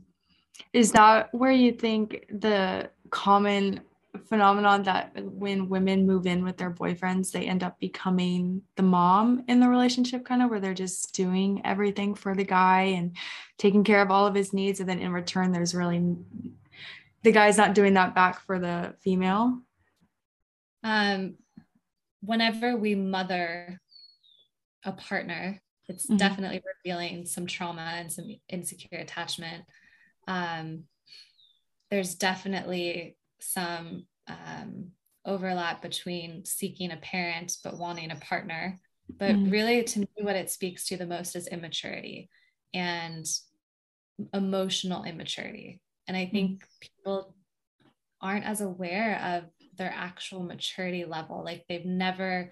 [0.72, 3.81] Is that where you think the common
[4.26, 9.44] phenomenon that when women move in with their boyfriends, they end up becoming the mom
[9.48, 13.16] in the relationship, kind of where they're just doing everything for the guy and
[13.59, 14.81] taking care of all of his needs.
[14.81, 16.16] And then in return, there's really
[17.26, 19.60] the guy's not doing that back for the female?
[20.84, 21.34] Um,
[22.20, 23.80] whenever we mother
[24.84, 26.18] a partner, it's mm-hmm.
[26.18, 29.64] definitely revealing some trauma and some insecure attachment.
[30.28, 30.84] Um,
[31.90, 34.92] there's definitely some um,
[35.24, 38.78] overlap between seeking a parent but wanting a partner.
[39.08, 39.50] But mm-hmm.
[39.50, 42.30] really, to me, what it speaks to the most is immaturity
[42.72, 43.26] and
[44.32, 47.35] emotional immaturity And I think people
[48.21, 49.45] aren't as aware of
[49.77, 51.45] their actual maturity level.
[51.45, 52.51] Like they've never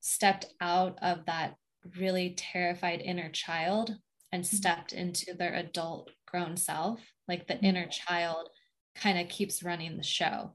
[0.00, 1.56] stepped out of that
[1.98, 3.94] really terrified inner child
[4.32, 4.56] and mm-hmm.
[4.56, 7.00] stepped into their adult grown self.
[7.28, 7.66] Like the mm-hmm.
[7.66, 8.48] inner child
[8.94, 10.52] kind of keeps running the show.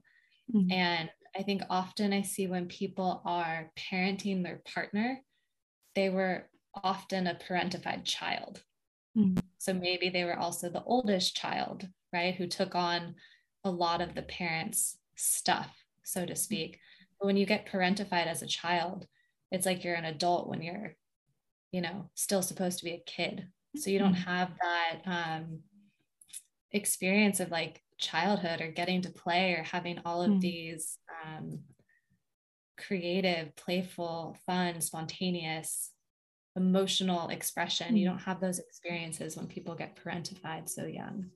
[0.54, 0.72] Mm-hmm.
[0.72, 5.20] And I think often I see when people are parenting their partner,
[5.94, 8.62] they were often a parentified child.
[9.16, 9.38] Mm-hmm.
[9.58, 12.34] So maybe they were also the oldest child, right?
[12.34, 13.14] Who took on
[13.64, 15.70] a lot of the parents' stuff,
[16.04, 16.78] so to speak.
[17.18, 19.06] But when you get parentified as a child,
[19.50, 20.94] it's like you're an adult when you're,
[21.72, 23.48] you know, still supposed to be a kid.
[23.76, 24.30] So you don't mm-hmm.
[24.30, 25.60] have that um,
[26.72, 31.60] experience of like childhood or getting to play or having all of these um,
[32.78, 35.90] creative, playful, fun, spontaneous,
[36.56, 37.96] emotional expression.
[37.96, 38.14] You hmm.
[38.14, 41.26] don't have those experiences when people get parentified so young.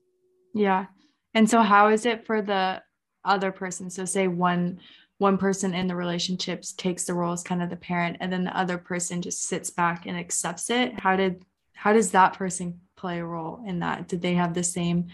[0.53, 0.85] Yeah.
[1.33, 2.81] And so how is it for the
[3.23, 3.89] other person?
[3.89, 4.79] So say one
[5.17, 8.43] one person in the relationships takes the role as kind of the parent and then
[8.43, 10.99] the other person just sits back and accepts it.
[10.99, 14.07] How did how does that person play a role in that?
[14.07, 15.07] Did they have the same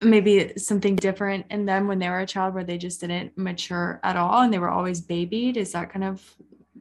[0.00, 4.00] maybe something different in them when they were a child where they just didn't mature
[4.02, 6.22] at all and they were always babied is that kind of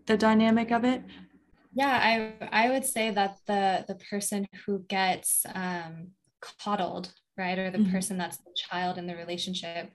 [0.07, 1.01] the dynamic of it
[1.75, 6.07] yeah i i would say that the the person who gets um
[6.41, 7.91] coddled right or the mm-hmm.
[7.91, 9.91] person that's the child in the relationship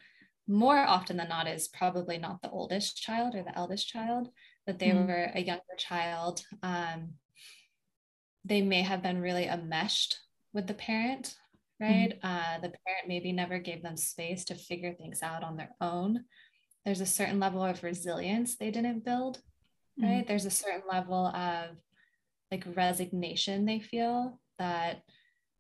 [0.47, 4.29] more often than not is probably not the oldest child or the eldest child
[4.67, 5.07] that they mm-hmm.
[5.07, 7.11] were a younger child um
[8.45, 10.19] they may have been really enmeshed
[10.55, 11.35] with the parent
[11.81, 12.19] right?
[12.23, 12.27] Mm-hmm.
[12.27, 16.25] Uh, the parent maybe never gave them space to figure things out on their own.
[16.85, 19.41] There's a certain level of resilience they didn't build,
[20.01, 20.09] right?
[20.09, 20.29] Mm-hmm.
[20.29, 21.77] There's a certain level of
[22.51, 25.03] like resignation they feel that,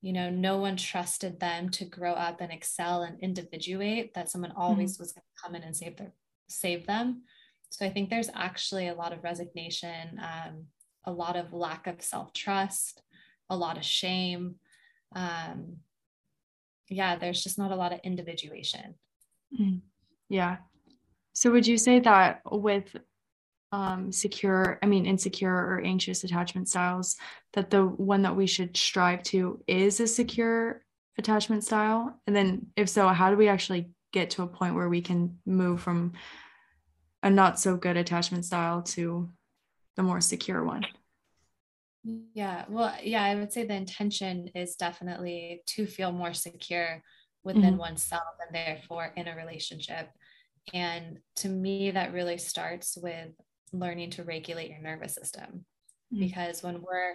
[0.00, 4.52] you know, no one trusted them to grow up and excel and individuate, that someone
[4.56, 5.02] always mm-hmm.
[5.02, 6.12] was going to come in and save their
[6.48, 7.22] save them.
[7.70, 10.64] So I think there's actually a lot of resignation, um,
[11.04, 13.02] a lot of lack of self-trust,
[13.50, 14.54] a lot of shame.
[15.14, 15.76] Um,
[16.88, 18.94] yeah, there's just not a lot of individuation.
[19.60, 19.80] Mm.
[20.30, 20.56] Yeah.
[21.34, 22.96] So would you say that with
[23.72, 27.16] um, secure, I mean, insecure or anxious attachment styles,
[27.52, 30.82] that the one that we should strive to is a secure
[31.18, 32.18] attachment style?
[32.26, 35.38] And then, if so, how do we actually get to a point where we can
[35.44, 36.12] move from
[37.22, 39.30] a not so good attachment style to
[39.96, 40.86] the more secure one?
[42.32, 47.02] Yeah, well, yeah, I would say the intention is definitely to feel more secure
[47.44, 47.78] within mm-hmm.
[47.78, 50.08] oneself and therefore in a relationship.
[50.72, 53.30] And to me, that really starts with
[53.72, 55.64] learning to regulate your nervous system.
[56.12, 56.20] Mm-hmm.
[56.20, 57.14] Because when we're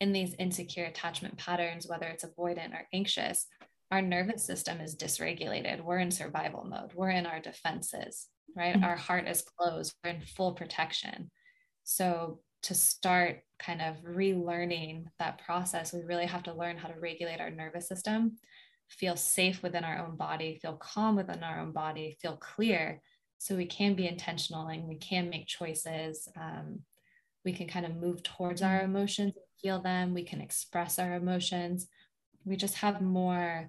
[0.00, 3.46] in these insecure attachment patterns, whether it's avoidant or anxious,
[3.90, 5.82] our nervous system is dysregulated.
[5.82, 8.74] We're in survival mode, we're in our defenses, right?
[8.74, 8.84] Mm-hmm.
[8.84, 11.30] Our heart is closed, we're in full protection.
[11.84, 16.98] So to start kind of relearning that process, we really have to learn how to
[16.98, 18.38] regulate our nervous system,
[18.88, 23.00] feel safe within our own body, feel calm within our own body, feel clear
[23.42, 26.28] so we can be intentional and we can make choices.
[26.36, 26.82] Um,
[27.44, 31.88] we can kind of move towards our emotions, feel them, we can express our emotions.
[32.44, 33.68] We just have more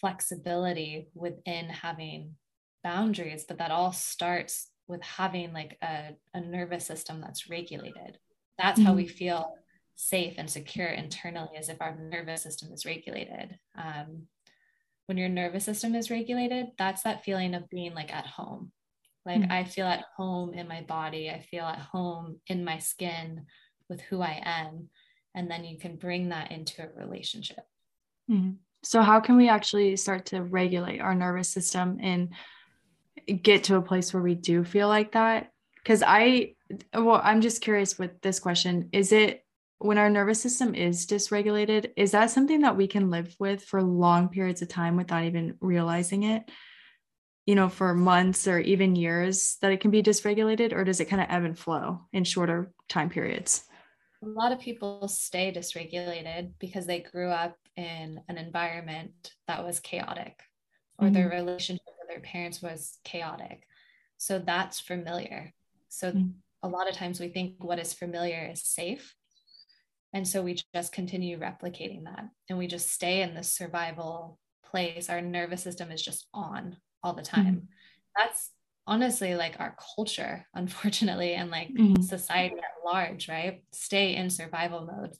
[0.00, 2.36] flexibility within having
[2.82, 8.16] boundaries, but that all starts with having like a, a nervous system that's regulated.
[8.56, 8.86] That's mm-hmm.
[8.86, 9.16] how we mm-hmm.
[9.16, 9.54] feel
[9.96, 13.58] safe and secure internally, as if our nervous system is regulated.
[13.76, 14.28] Um,
[15.04, 18.72] when your nervous system is regulated, that's that feeling of being like at home.
[19.26, 19.52] Like mm-hmm.
[19.52, 23.46] I feel at home in my body, I feel at home in my skin
[23.88, 24.88] with who I am.
[25.34, 27.64] And then you can bring that into a relationship.
[28.30, 28.52] Mm-hmm.
[28.82, 32.30] So, how can we actually start to regulate our nervous system and
[33.42, 36.54] get to a place where we do feel like that because i
[36.94, 39.44] well i'm just curious with this question is it
[39.78, 43.82] when our nervous system is dysregulated is that something that we can live with for
[43.82, 46.50] long periods of time without even realizing it
[47.48, 51.06] you know for months or even years that it can be dysregulated or does it
[51.06, 53.64] kind of ebb and flow in shorter time periods
[54.22, 59.78] a lot of people stay dysregulated because they grew up in an environment that was
[59.80, 60.42] chaotic
[60.98, 61.14] or mm-hmm.
[61.14, 63.64] their relationship with their parents was chaotic.
[64.16, 65.52] So that's familiar.
[65.88, 66.30] So mm-hmm.
[66.64, 69.14] a lot of times we think what is familiar is safe.
[70.12, 75.08] And so we just continue replicating that and we just stay in this survival place.
[75.08, 77.44] Our nervous system is just on all the time.
[77.44, 77.64] Mm-hmm.
[78.16, 78.50] That's
[78.86, 82.02] honestly like our culture, unfortunately, and like mm-hmm.
[82.02, 83.62] society at large, right?
[83.72, 85.14] Stay in survival mode.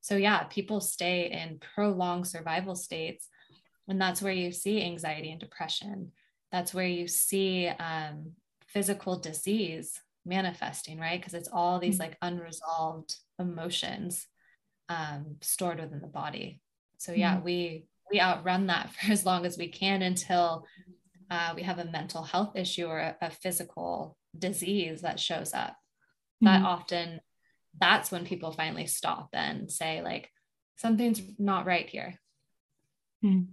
[0.00, 3.28] So, yeah, people stay in prolonged survival states
[3.88, 6.12] And that's where you see anxiety and depression.
[6.52, 8.32] That's where you see um,
[8.66, 11.20] physical disease manifesting, right?
[11.20, 14.26] Because it's all these like unresolved emotions
[14.88, 16.60] um, stored within the body.
[16.98, 17.44] So yeah, mm-hmm.
[17.44, 20.66] we we outrun that for as long as we can until
[21.30, 25.76] uh, we have a mental health issue or a, a physical disease that shows up.
[26.42, 26.46] Mm-hmm.
[26.46, 27.20] That often,
[27.80, 30.30] that's when people finally stop and say like,
[30.76, 32.18] something's not right here.
[33.24, 33.52] Mm-hmm.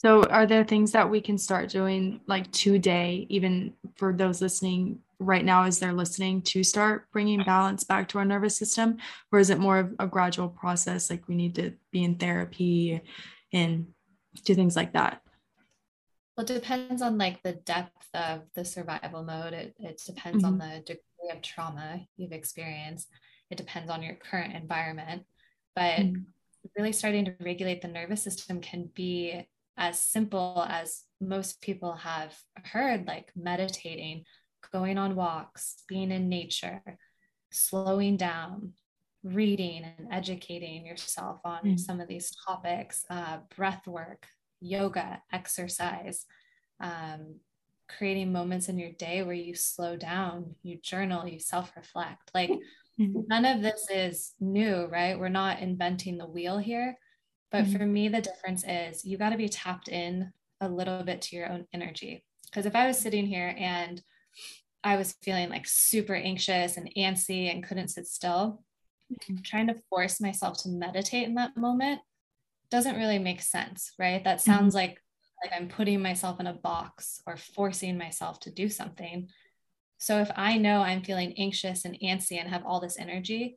[0.00, 5.00] So, are there things that we can start doing like today, even for those listening
[5.18, 8.98] right now as they're listening, to start bringing balance back to our nervous system?
[9.32, 11.10] Or is it more of a gradual process?
[11.10, 13.00] Like we need to be in therapy
[13.52, 13.88] and
[14.44, 15.20] do things like that?
[16.38, 19.54] Well, it depends on like the depth of the survival mode.
[19.54, 20.52] It, it depends mm-hmm.
[20.52, 23.08] on the degree of trauma you've experienced.
[23.50, 25.24] It depends on your current environment.
[25.74, 26.20] But mm-hmm.
[26.76, 32.36] really starting to regulate the nervous system can be as simple as most people have
[32.62, 34.22] heard, like meditating,
[34.72, 36.82] going on walks, being in nature,
[37.50, 38.74] slowing down,
[39.24, 41.80] reading and educating yourself on mm.
[41.80, 44.24] some of these topics, uh, breath work,
[44.60, 46.24] yoga, exercise,
[46.80, 47.36] um,
[47.88, 52.30] creating moments in your day where you slow down, you journal, you self reflect.
[52.34, 52.50] Like
[53.00, 53.20] mm-hmm.
[53.26, 55.18] none of this is new, right?
[55.18, 56.98] We're not inventing the wheel here.
[57.50, 57.76] But mm-hmm.
[57.76, 61.36] for me, the difference is you got to be tapped in a little bit to
[61.36, 62.24] your own energy.
[62.44, 64.02] Because if I was sitting here and
[64.84, 68.62] I was feeling like super anxious and antsy and couldn't sit still,
[69.12, 69.36] mm-hmm.
[69.42, 72.00] trying to force myself to meditate in that moment
[72.70, 74.22] doesn't really make sense, right?
[74.24, 74.50] That mm-hmm.
[74.50, 74.88] sounds mm-hmm.
[74.88, 75.02] like
[75.42, 79.28] like I'm putting myself in a box or forcing myself to do something.
[79.98, 83.56] So if I know I'm feeling anxious and antsy and have all this energy,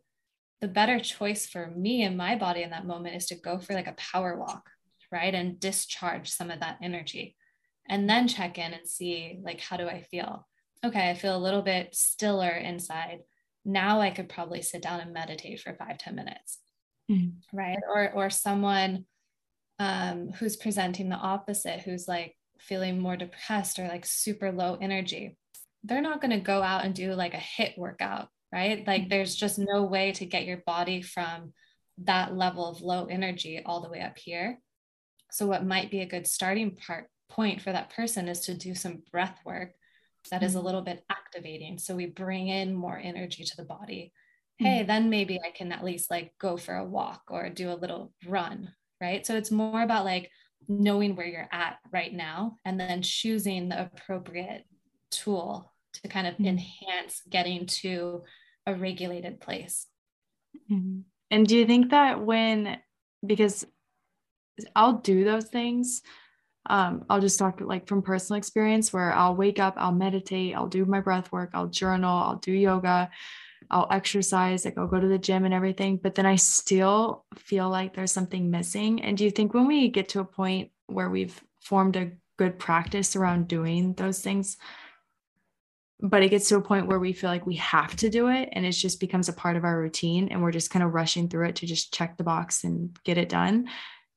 [0.59, 3.73] the better choice for me and my body in that moment is to go for
[3.73, 4.69] like a power walk,
[5.11, 5.33] right?
[5.33, 7.35] And discharge some of that energy
[7.91, 10.47] and then check in and see like how do I feel?
[10.83, 13.19] Okay, I feel a little bit stiller inside.
[13.65, 16.59] Now I could probably sit down and meditate for five ten minutes.
[17.11, 17.57] Mm-hmm.
[17.57, 17.77] Right.
[17.93, 19.05] Or or someone
[19.79, 25.37] um, who's presenting the opposite, who's like feeling more depressed or like super low energy.
[25.83, 28.85] They're not going to go out and do like a HIIT workout right?
[28.85, 29.09] Like mm-hmm.
[29.09, 31.53] there's just no way to get your body from
[31.99, 34.59] that level of low energy all the way up here.
[35.31, 38.75] So what might be a good starting part point for that person is to do
[38.75, 39.71] some breath work
[40.29, 40.65] that is a mm-hmm.
[40.65, 41.79] little bit activating.
[41.79, 44.11] So we bring in more energy to the body.
[44.57, 44.87] Hey, mm-hmm.
[44.87, 48.13] then maybe I can at least like go for a walk or do a little
[48.27, 49.25] run, right?
[49.25, 50.29] So it's more about like
[50.67, 54.65] knowing where you're at right now and then choosing the appropriate
[55.09, 58.23] tool to kind of enhance getting to
[58.65, 59.87] a regulated place.
[60.71, 60.99] Mm-hmm.
[61.31, 62.77] And do you think that when,
[63.25, 63.65] because
[64.75, 66.01] I'll do those things,
[66.69, 70.67] um, I'll just talk like from personal experience where I'll wake up, I'll meditate, I'll
[70.67, 73.09] do my breath work, I'll journal, I'll do yoga,
[73.71, 77.69] I'll exercise, like I'll go to the gym and everything, but then I still feel
[77.69, 79.01] like there's something missing.
[79.01, 82.59] And do you think when we get to a point where we've formed a good
[82.59, 84.57] practice around doing those things,
[86.01, 88.49] but it gets to a point where we feel like we have to do it
[88.51, 91.29] and it just becomes a part of our routine and we're just kind of rushing
[91.29, 93.69] through it to just check the box and get it done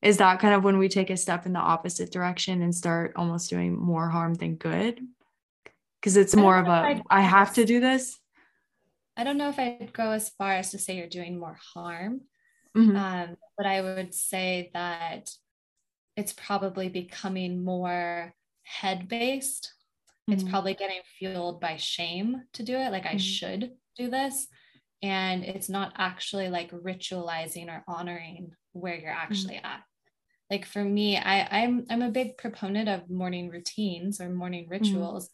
[0.02, 3.12] is that kind of when we take a step in the opposite direction and start
[3.16, 5.00] almost doing more harm than good
[6.00, 8.18] because it's more of a I have to do this
[9.16, 12.20] i don't know if i'd go as far as to say you're doing more harm
[12.76, 12.96] mm-hmm.
[12.96, 15.30] um, but i would say that
[16.16, 19.74] it's probably becoming more head based
[20.26, 20.50] it's mm-hmm.
[20.50, 23.16] probably getting fueled by shame to do it like mm-hmm.
[23.16, 24.46] i should do this
[25.02, 29.32] and it's not actually like ritualizing or honoring where you're mm-hmm.
[29.32, 29.82] actually at
[30.50, 34.72] like for me i i'm i'm a big proponent of morning routines or morning mm-hmm.
[34.72, 35.28] rituals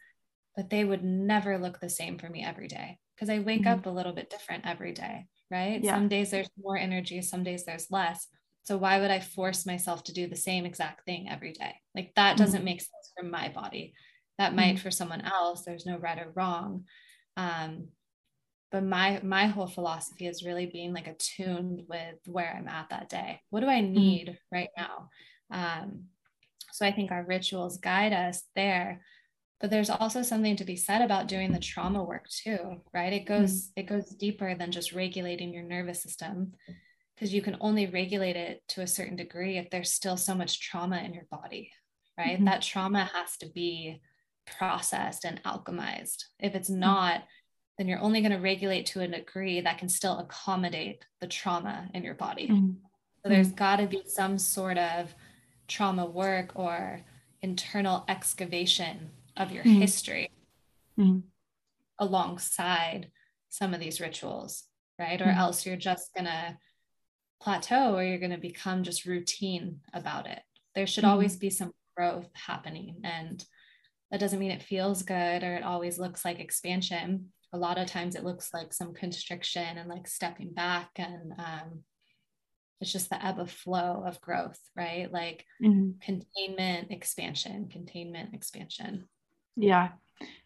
[0.57, 3.79] but they would never look the same for me every day because i wake mm-hmm.
[3.79, 5.95] up a little bit different every day right yeah.
[5.95, 8.27] some days there's more energy some days there's less
[8.63, 12.13] so why would i force myself to do the same exact thing every day like
[12.17, 13.93] that doesn't make sense for my body
[14.39, 14.83] that might mm-hmm.
[14.83, 16.85] for someone else there's no right or wrong
[17.37, 17.89] um,
[18.73, 23.09] but my my whole philosophy is really being like attuned with where i'm at that
[23.09, 23.93] day what do i mm-hmm.
[23.93, 24.57] need mm-hmm.
[24.57, 25.09] right now
[25.53, 26.05] um,
[26.73, 29.03] so i think our rituals guide us there
[29.61, 33.27] but there's also something to be said about doing the trauma work too right it
[33.27, 33.81] goes mm-hmm.
[33.81, 36.53] it goes deeper than just regulating your nervous system
[37.15, 40.61] because you can only regulate it to a certain degree if there's still so much
[40.61, 41.71] trauma in your body
[42.19, 42.47] right mm-hmm.
[42.47, 44.01] that trauma has to be
[44.59, 46.25] processed and alchemized.
[46.39, 46.81] If it's mm-hmm.
[46.81, 47.25] not,
[47.79, 51.89] then you're only going to regulate to a degree that can still accommodate the trauma
[51.95, 52.49] in your body.
[52.49, 52.73] Mm-hmm.
[53.23, 53.57] So there's mm-hmm.
[53.57, 55.15] got to be some sort of
[55.69, 57.01] trauma work or
[57.43, 59.81] internal excavation of your mm-hmm.
[59.81, 60.31] history
[60.99, 61.21] mm-hmm.
[61.99, 63.11] alongside
[63.49, 64.65] some of these rituals,
[64.99, 65.21] right?
[65.21, 65.39] Or mm-hmm.
[65.39, 66.57] else you're just going to
[67.41, 70.41] plateau or you're going to become just routine about it.
[70.75, 71.13] There should mm-hmm.
[71.13, 73.01] always be some growth happening.
[73.05, 73.45] And
[74.11, 77.33] that doesn't mean it feels good or it always looks like expansion.
[77.53, 81.83] A lot of times it looks like some constriction and like stepping back and um,
[82.81, 85.13] it's just the ebb of flow of growth, right?
[85.13, 85.91] Like mm-hmm.
[86.01, 89.09] containment, expansion, containment, expansion.
[89.57, 89.91] Yeah.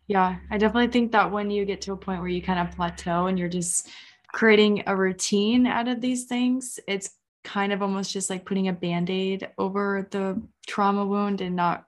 [0.06, 0.36] Yeah.
[0.50, 3.26] I definitely think that when you get to a point where you kind of plateau
[3.26, 3.88] and you're just
[4.32, 7.10] creating a routine out of these things, it's
[7.44, 11.84] kind of almost just like putting a band aid over the trauma wound and not,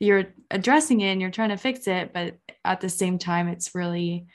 [0.00, 2.12] you're addressing it and you're trying to fix it.
[2.12, 4.26] But at the same time, it's really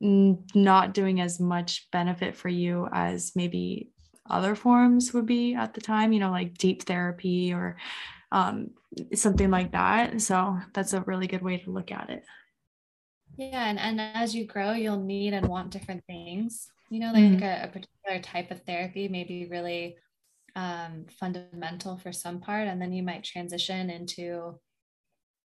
[0.00, 3.90] not doing as much benefit for you as maybe
[4.30, 7.76] other forms would be at the time, you know, like deep therapy or
[8.32, 8.70] um,
[9.14, 10.20] something like that.
[10.20, 12.24] So that's a really good way to look at it.
[13.36, 13.68] Yeah.
[13.68, 16.68] And, and as you grow, you'll need and want different things.
[16.90, 17.42] You know, like mm-hmm.
[17.42, 19.96] a, a, particular type of therapy may be really
[20.56, 24.58] um, fundamental for some part, and then you might transition into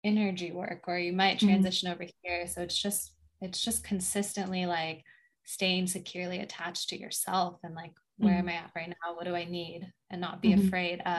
[0.05, 1.49] energy work or you might mm-hmm.
[1.49, 2.03] transition mm-hmm.
[2.03, 2.47] over here.
[2.47, 5.03] So it's just, it's just consistently like
[5.45, 8.49] staying securely attached to yourself and like where mm-hmm.
[8.49, 9.15] am I at right now?
[9.15, 9.91] What do I need?
[10.11, 10.69] And not be mm-hmm.
[10.69, 11.19] afraid of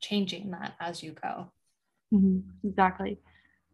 [0.00, 1.50] changing that as you go.
[2.12, 2.68] Mm-hmm.
[2.68, 3.18] Exactly.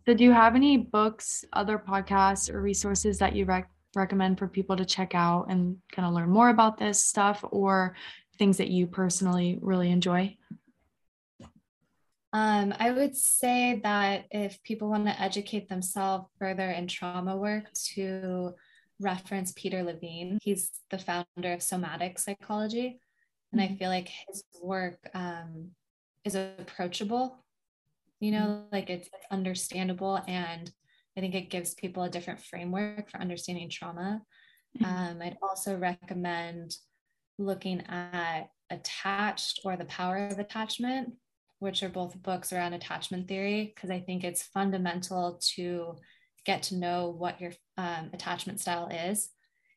[0.06, 4.48] So, do you have any books, other podcasts, or resources that you rec- recommend for
[4.48, 7.94] people to check out and kind of learn more about this stuff, or
[8.38, 10.36] things that you personally really enjoy?
[12.32, 17.72] Um, I would say that if people want to educate themselves further in trauma work,
[17.94, 18.54] to
[19.00, 20.38] reference Peter Levine.
[20.42, 23.00] He's the founder of somatic psychology.
[23.52, 23.76] And I mm-hmm.
[23.76, 25.70] feel like his work um,
[26.24, 27.44] is approachable,
[28.20, 28.66] you know, mm-hmm.
[28.72, 30.20] like it's, it's understandable.
[30.26, 30.70] And
[31.16, 34.22] I think it gives people a different framework for understanding trauma.
[34.80, 34.84] Mm-hmm.
[34.84, 36.76] Um, I'd also recommend
[37.38, 41.12] looking at Attached or The Power of Attachment,
[41.58, 45.96] which are both books around attachment theory, because I think it's fundamental to
[46.44, 49.30] get to know what your um, attachment style is.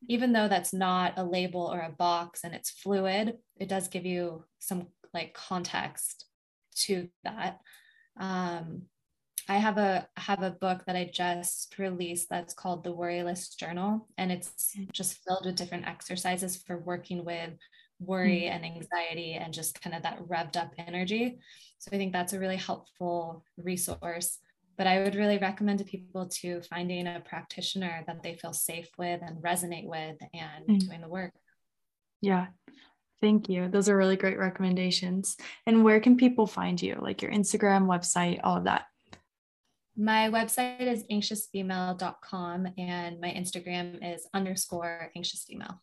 [0.08, 4.06] Even though that's not a label or a box and it's fluid, it does give
[4.06, 6.26] you some like context
[6.86, 7.60] to that.
[8.20, 8.84] Um,
[9.50, 13.56] I have a have a book that I just released that's called the Worry Less
[13.56, 17.52] Journal, and it's just filled with different exercises for working with
[18.00, 18.54] worry mm-hmm.
[18.54, 21.40] and anxiety and just kind of that revved up energy.
[21.80, 24.40] So I think that's a really helpful resource
[24.78, 28.90] but I would really recommend to people to finding a practitioner that they feel safe
[28.98, 30.80] with and resonate with and mm.
[30.80, 31.34] doing the work.
[32.22, 32.48] Yeah.
[33.22, 33.68] Thank you.
[33.68, 35.38] Those are really great recommendations.
[35.66, 36.98] And where can people find you?
[37.02, 38.86] Like your Instagram, website, all of that?
[39.96, 45.82] My website is anxiousfemale.com and my Instagram is underscore anxious female.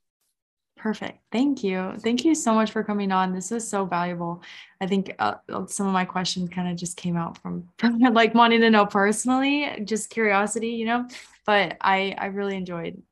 [0.76, 1.18] Perfect.
[1.32, 1.94] Thank you.
[1.98, 3.32] Thank you so much for coming on.
[3.32, 4.42] This was so valuable.
[4.80, 7.98] I think uh, uh some of my questions kind of just came out from, from
[7.98, 11.08] like wanting to know personally, just curiosity, you know.
[11.46, 13.02] But I I really enjoyed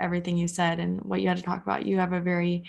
[0.00, 1.86] everything you said and what you had to talk about.
[1.86, 2.64] You have a very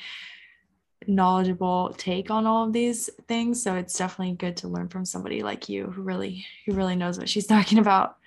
[1.08, 5.44] knowledgeable take on all of these things, so it's definitely good to learn from somebody
[5.44, 8.18] like you who really who really knows what she's talking about.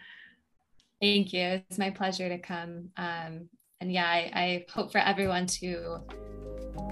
[1.01, 1.63] Thank you.
[1.69, 3.49] It's my pleasure to come um,
[3.81, 5.99] and yeah, I, I hope for everyone to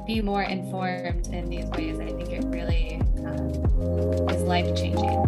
[0.06, 1.98] be more informed in these ways.
[1.98, 3.48] I think it really um,
[4.30, 5.26] is life changing.